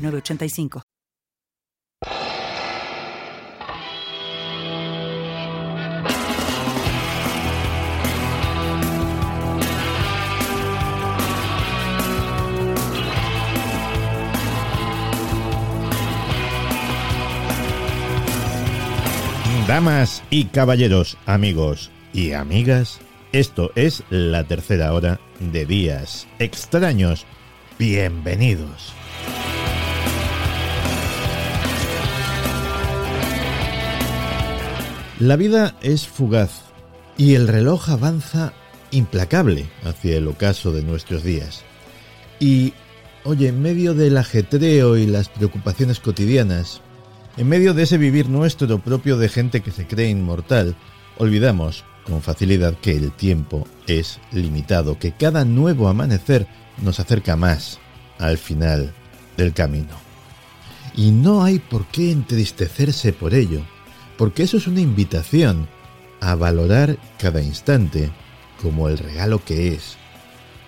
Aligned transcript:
985. 0.00 0.82
Damas 19.70 20.24
y 20.30 20.46
caballeros, 20.46 21.16
amigos 21.26 21.92
y 22.12 22.32
amigas, 22.32 22.98
esto 23.30 23.70
es 23.76 24.02
la 24.10 24.42
tercera 24.42 24.92
hora 24.92 25.20
de 25.38 25.64
días 25.64 26.26
extraños. 26.40 27.24
Bienvenidos. 27.78 28.92
La 35.20 35.36
vida 35.36 35.76
es 35.82 36.08
fugaz 36.08 36.62
y 37.18 37.34
el 37.34 37.46
reloj 37.46 37.90
avanza 37.90 38.54
implacable 38.90 39.68
hacia 39.84 40.16
el 40.16 40.26
ocaso 40.26 40.72
de 40.72 40.82
nuestros 40.82 41.22
días. 41.22 41.62
Y, 42.38 42.72
oye, 43.24 43.48
en 43.48 43.60
medio 43.60 43.92
del 43.92 44.16
ajetreo 44.16 44.96
y 44.96 45.04
las 45.04 45.28
preocupaciones 45.28 46.00
cotidianas, 46.00 46.80
en 47.36 47.50
medio 47.50 47.74
de 47.74 47.82
ese 47.82 47.98
vivir 47.98 48.30
nuestro 48.30 48.78
propio 48.78 49.18
de 49.18 49.28
gente 49.28 49.60
que 49.60 49.72
se 49.72 49.86
cree 49.86 50.08
inmortal, 50.08 50.74
olvidamos 51.18 51.84
con 52.06 52.22
facilidad 52.22 52.78
que 52.80 52.92
el 52.92 53.12
tiempo 53.12 53.68
es 53.86 54.20
limitado, 54.32 54.98
que 54.98 55.12
cada 55.12 55.44
nuevo 55.44 55.88
amanecer 55.88 56.46
nos 56.82 56.98
acerca 56.98 57.36
más 57.36 57.78
al 58.18 58.38
final 58.38 58.94
del 59.36 59.52
camino. 59.52 59.98
Y 60.96 61.10
no 61.10 61.44
hay 61.44 61.58
por 61.58 61.84
qué 61.88 62.10
entristecerse 62.10 63.12
por 63.12 63.34
ello 63.34 63.60
porque 64.20 64.42
eso 64.42 64.58
es 64.58 64.66
una 64.66 64.82
invitación 64.82 65.66
a 66.20 66.34
valorar 66.34 66.98
cada 67.18 67.40
instante 67.40 68.10
como 68.60 68.90
el 68.90 68.98
regalo 68.98 69.42
que 69.42 69.68
es. 69.68 69.96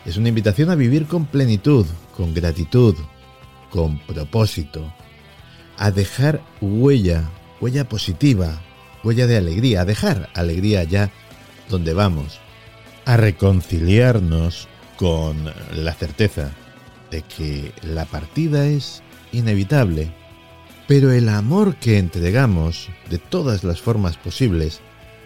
Es 0.07 0.17
una 0.17 0.31
invitación 0.31 0.71
a 0.71 0.75
vivir 0.75 1.07
con 1.07 1.27
plenitud, 1.27 1.85
con 2.17 2.33
gratitud, 2.33 2.95
con 3.69 3.99
propósito, 4.07 4.91
a 5.77 5.91
dejar 5.91 6.41
huella, 6.63 7.29
huella 7.61 7.87
positiva, 7.87 8.63
huella 9.05 9.27
de 9.27 9.37
alegría, 9.37 9.83
a 9.83 9.85
dejar 9.85 10.31
alegría 10.33 10.85
ya 10.85 11.11
donde 11.69 11.93
vamos, 11.93 12.41
a 13.05 13.19
reconciliarnos 13.19 14.67
con 14.97 15.53
la 15.75 15.93
certeza 15.93 16.53
de 17.11 17.21
que 17.21 17.75
la 17.83 18.07
partida 18.07 18.65
es 18.65 19.03
inevitable 19.31 20.11
pero 20.87 21.13
el 21.13 21.29
amor 21.29 21.77
que 21.77 21.99
entregamos 21.99 22.89
de 23.09 23.19
todas 23.19 23.65
las 23.65 23.81
formas 23.81 24.17
posibles 24.17 24.81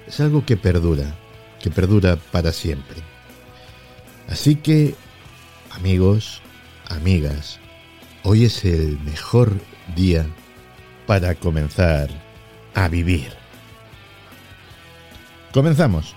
es 0.06 0.20
algo 0.20 0.44
que 0.44 0.56
perdura, 0.56 1.14
que 1.60 1.70
perdura 1.70 2.16
para 2.16 2.52
siempre. 2.52 2.96
Así 4.28 4.56
que, 4.56 4.94
amigos, 5.70 6.42
amigas, 6.88 7.58
hoy 8.22 8.44
es 8.44 8.64
el 8.64 8.98
mejor 9.00 9.52
día 9.94 10.26
para 11.06 11.34
comenzar 11.34 12.08
a 12.74 12.88
vivir. 12.88 13.32
Comenzamos. 15.52 16.14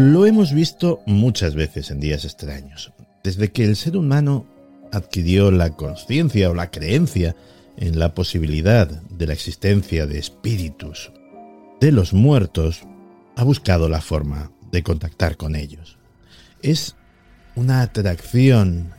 Lo 0.00 0.26
hemos 0.26 0.52
visto 0.52 1.02
muchas 1.06 1.56
veces 1.56 1.90
en 1.90 1.98
días 1.98 2.24
extraños. 2.24 2.92
Desde 3.24 3.50
que 3.50 3.64
el 3.64 3.74
ser 3.74 3.96
humano 3.96 4.46
adquirió 4.92 5.50
la 5.50 5.70
conciencia 5.70 6.50
o 6.50 6.54
la 6.54 6.70
creencia 6.70 7.34
en 7.76 7.98
la 7.98 8.14
posibilidad 8.14 8.86
de 8.86 9.26
la 9.26 9.32
existencia 9.32 10.06
de 10.06 10.20
espíritus 10.20 11.10
de 11.80 11.90
los 11.90 12.12
muertos, 12.12 12.82
ha 13.34 13.42
buscado 13.42 13.88
la 13.88 14.00
forma 14.00 14.52
de 14.70 14.84
contactar 14.84 15.36
con 15.36 15.56
ellos. 15.56 15.98
Es 16.62 16.94
una 17.56 17.82
atracción 17.82 18.92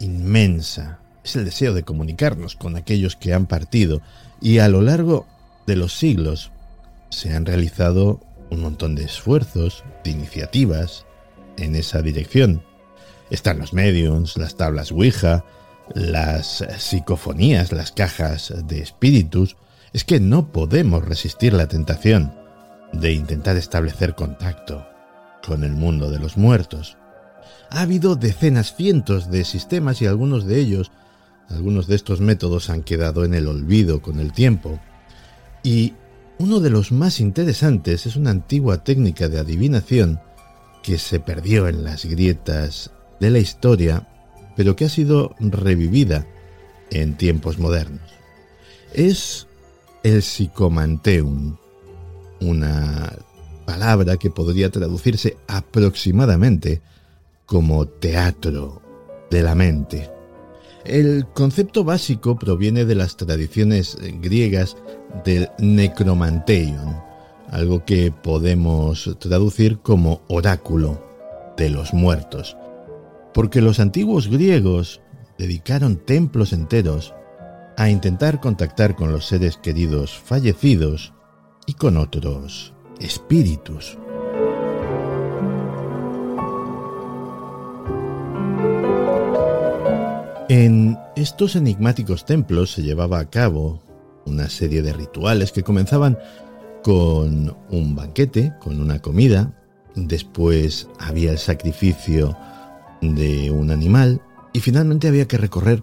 inmensa, 0.00 1.00
es 1.22 1.36
el 1.36 1.44
deseo 1.44 1.74
de 1.74 1.82
comunicarnos 1.82 2.56
con 2.56 2.76
aquellos 2.76 3.14
que 3.14 3.34
han 3.34 3.44
partido 3.44 4.00
y 4.40 4.60
a 4.60 4.70
lo 4.70 4.80
largo 4.80 5.26
de 5.66 5.76
los 5.76 5.92
siglos 5.92 6.50
se 7.10 7.34
han 7.34 7.44
realizado 7.44 8.22
un 8.50 8.60
montón 8.60 8.94
de 8.94 9.04
esfuerzos, 9.04 9.84
de 10.04 10.10
iniciativas 10.10 11.06
en 11.56 11.74
esa 11.76 12.02
dirección. 12.02 12.62
Están 13.30 13.58
los 13.58 13.72
mediums, 13.72 14.36
las 14.36 14.56
tablas 14.56 14.92
Ouija, 14.92 15.44
las 15.94 16.64
psicofonías, 16.78 17.72
las 17.72 17.92
cajas 17.92 18.52
de 18.66 18.80
espíritus. 18.80 19.56
Es 19.92 20.04
que 20.04 20.20
no 20.20 20.52
podemos 20.52 21.04
resistir 21.04 21.52
la 21.52 21.68
tentación 21.68 22.34
de 22.92 23.12
intentar 23.12 23.56
establecer 23.56 24.14
contacto 24.14 24.86
con 25.44 25.64
el 25.64 25.72
mundo 25.72 26.10
de 26.10 26.18
los 26.18 26.36
muertos. 26.36 26.96
Ha 27.70 27.82
habido 27.82 28.16
decenas, 28.16 28.74
cientos 28.74 29.30
de 29.30 29.44
sistemas 29.44 30.00
y 30.02 30.06
algunos 30.06 30.46
de 30.46 30.58
ellos, 30.58 30.90
algunos 31.48 31.86
de 31.86 31.96
estos 31.96 32.20
métodos 32.20 32.70
han 32.70 32.82
quedado 32.82 33.24
en 33.24 33.34
el 33.34 33.48
olvido 33.48 34.02
con 34.02 34.20
el 34.20 34.32
tiempo. 34.32 34.80
Y 35.62 35.94
uno 36.38 36.60
de 36.60 36.70
los 36.70 36.92
más 36.92 37.20
interesantes 37.20 38.06
es 38.06 38.16
una 38.16 38.30
antigua 38.30 38.84
técnica 38.84 39.28
de 39.28 39.38
adivinación 39.38 40.20
que 40.82 40.98
se 40.98 41.18
perdió 41.18 41.66
en 41.66 41.82
las 41.82 42.04
grietas 42.04 42.90
de 43.20 43.30
la 43.30 43.38
historia, 43.38 44.08
pero 44.56 44.76
que 44.76 44.84
ha 44.84 44.88
sido 44.88 45.34
revivida 45.40 46.26
en 46.90 47.16
tiempos 47.16 47.58
modernos. 47.58 48.02
Es 48.92 49.46
el 50.02 50.22
psicomanteum, 50.22 51.56
una 52.40 53.12
palabra 53.64 54.16
que 54.16 54.30
podría 54.30 54.70
traducirse 54.70 55.36
aproximadamente 55.48 56.82
como 57.46 57.86
teatro 57.86 58.82
de 59.30 59.42
la 59.42 59.54
mente. 59.54 60.10
El 60.84 61.26
concepto 61.34 61.82
básico 61.82 62.38
proviene 62.38 62.84
de 62.84 62.94
las 62.94 63.16
tradiciones 63.16 63.98
griegas 64.20 64.76
del 65.24 65.50
necromanteion, 65.58 67.00
algo 67.50 67.84
que 67.84 68.12
podemos 68.12 69.16
traducir 69.18 69.78
como 69.78 70.22
oráculo 70.28 71.02
de 71.56 71.70
los 71.70 71.94
muertos, 71.94 72.56
porque 73.32 73.60
los 73.60 73.80
antiguos 73.80 74.28
griegos 74.28 75.00
dedicaron 75.38 75.96
templos 75.96 76.52
enteros 76.52 77.14
a 77.76 77.90
intentar 77.90 78.40
contactar 78.40 78.96
con 78.96 79.12
los 79.12 79.26
seres 79.26 79.56
queridos 79.58 80.18
fallecidos 80.18 81.12
y 81.66 81.74
con 81.74 81.96
otros 81.96 82.72
espíritus. 83.00 83.98
En 90.48 90.96
estos 91.16 91.56
enigmáticos 91.56 92.24
templos 92.24 92.70
se 92.70 92.82
llevaba 92.82 93.18
a 93.18 93.28
cabo 93.28 93.82
una 94.26 94.48
serie 94.48 94.82
de 94.82 94.92
rituales 94.92 95.52
que 95.52 95.62
comenzaban 95.62 96.18
con 96.82 97.56
un 97.70 97.96
banquete, 97.96 98.52
con 98.60 98.80
una 98.80 99.00
comida, 99.00 99.52
después 99.94 100.88
había 100.98 101.32
el 101.32 101.38
sacrificio 101.38 102.36
de 103.00 103.50
un 103.50 103.70
animal 103.70 104.20
y 104.52 104.60
finalmente 104.60 105.08
había 105.08 105.26
que 105.26 105.38
recorrer 105.38 105.82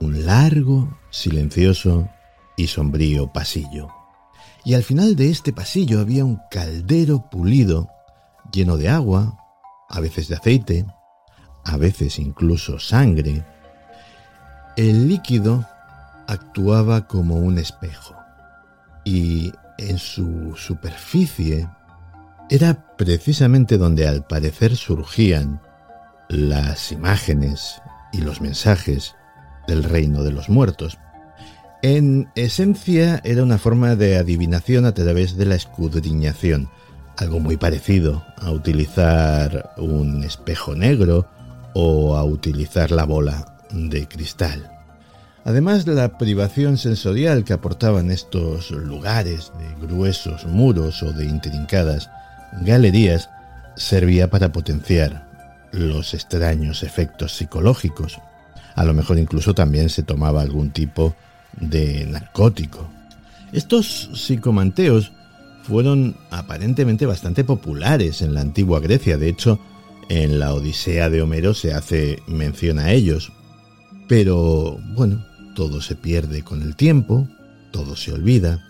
un 0.00 0.26
largo, 0.26 0.98
silencioso 1.10 2.08
y 2.56 2.66
sombrío 2.66 3.32
pasillo. 3.32 3.88
Y 4.64 4.74
al 4.74 4.82
final 4.82 5.16
de 5.16 5.30
este 5.30 5.52
pasillo 5.52 6.00
había 6.00 6.24
un 6.24 6.40
caldero 6.50 7.30
pulido 7.30 7.88
lleno 8.52 8.76
de 8.76 8.88
agua, 8.88 9.38
a 9.88 10.00
veces 10.00 10.28
de 10.28 10.36
aceite, 10.36 10.86
a 11.64 11.76
veces 11.76 12.18
incluso 12.18 12.78
sangre. 12.78 13.44
El 14.76 15.08
líquido 15.08 15.66
actuaba 16.28 17.08
como 17.08 17.36
un 17.36 17.58
espejo 17.58 18.14
y 19.04 19.52
en 19.78 19.98
su 19.98 20.54
superficie 20.56 21.68
era 22.50 22.94
precisamente 22.96 23.78
donde 23.78 24.06
al 24.06 24.26
parecer 24.26 24.76
surgían 24.76 25.60
las 26.28 26.92
imágenes 26.92 27.80
y 28.12 28.20
los 28.20 28.40
mensajes 28.40 29.14
del 29.66 29.82
reino 29.84 30.22
de 30.22 30.32
los 30.32 30.50
muertos. 30.50 30.98
En 31.82 32.28
esencia 32.34 33.20
era 33.24 33.42
una 33.42 33.56
forma 33.56 33.96
de 33.96 34.18
adivinación 34.18 34.84
a 34.84 34.92
través 34.92 35.36
de 35.36 35.46
la 35.46 35.54
escudriñación, 35.54 36.68
algo 37.16 37.40
muy 37.40 37.56
parecido 37.56 38.24
a 38.36 38.50
utilizar 38.50 39.72
un 39.78 40.24
espejo 40.24 40.74
negro 40.74 41.26
o 41.74 42.16
a 42.16 42.24
utilizar 42.24 42.90
la 42.90 43.04
bola 43.04 43.56
de 43.70 44.06
cristal. 44.08 44.77
Además, 45.44 45.86
la 45.86 46.18
privación 46.18 46.76
sensorial 46.76 47.44
que 47.44 47.52
aportaban 47.52 48.10
estos 48.10 48.70
lugares 48.70 49.52
de 49.58 49.86
gruesos 49.86 50.44
muros 50.46 51.02
o 51.02 51.12
de 51.12 51.24
intrincadas 51.24 52.10
galerías 52.62 53.30
servía 53.76 54.28
para 54.28 54.52
potenciar 54.52 55.26
los 55.72 56.14
extraños 56.14 56.82
efectos 56.82 57.32
psicológicos. 57.32 58.18
A 58.74 58.84
lo 58.84 58.94
mejor 58.94 59.18
incluso 59.18 59.54
también 59.54 59.88
se 59.88 60.02
tomaba 60.02 60.42
algún 60.42 60.70
tipo 60.70 61.14
de 61.60 62.06
narcótico. 62.06 62.88
Estos 63.52 64.10
psicomanteos 64.14 65.12
fueron 65.62 66.16
aparentemente 66.30 67.06
bastante 67.06 67.44
populares 67.44 68.22
en 68.22 68.34
la 68.34 68.40
antigua 68.40 68.80
Grecia. 68.80 69.18
De 69.18 69.28
hecho, 69.28 69.58
en 70.08 70.38
la 70.38 70.54
Odisea 70.54 71.10
de 71.10 71.22
Homero 71.22 71.54
se 71.54 71.74
hace 71.74 72.22
mención 72.26 72.78
a 72.78 72.92
ellos. 72.92 73.32
Pero 74.08 74.78
bueno, 74.94 75.24
todo 75.58 75.80
se 75.80 75.96
pierde 75.96 76.44
con 76.44 76.62
el 76.62 76.76
tiempo, 76.76 77.26
todo 77.72 77.96
se 77.96 78.12
olvida, 78.12 78.64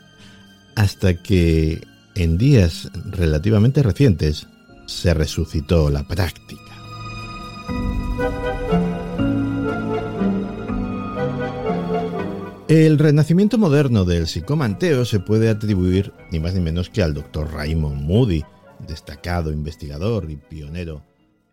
hasta 0.75 1.23
que 1.23 1.82
en 2.14 2.38
días 2.38 2.90
relativamente 3.11 3.82
recientes 3.82 4.46
se 4.87 5.12
resucitó 5.12 5.90
la 5.90 6.08
práctica. 6.08 6.62
El 12.69 12.99
renacimiento 12.99 13.58
moderno 13.58 14.06
del 14.06 14.26
psicomanteo 14.26 15.05
se 15.05 15.20
puede 15.20 15.50
atribuir 15.50 16.14
ni 16.32 16.40
más 16.40 16.55
ni 16.55 16.61
menos 16.61 16.88
que 16.88 17.02
al 17.02 17.12
doctor 17.12 17.52
Raymond 17.52 18.00
Moody, 18.00 18.44
destacado 18.88 19.52
investigador 19.52 20.31
y 20.31 20.37
pionero 20.37 21.05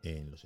en 0.02 0.32
los 0.32 0.46